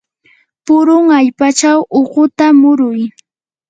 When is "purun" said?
0.65-1.05